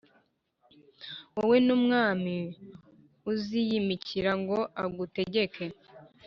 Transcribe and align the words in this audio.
wowe 1.35 1.57
n’umwami+ 1.65 2.35
uziyimikira 3.31 4.31
ngo 4.41 4.57
agutegeke, 4.83 5.65